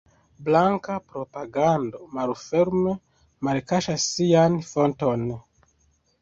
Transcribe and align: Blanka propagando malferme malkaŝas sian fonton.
Blanka 0.45 0.93
propagando 1.11 2.01
malferme 2.19 2.95
malkaŝas 3.49 4.07
sian 4.15 4.57
fonton. 4.71 5.29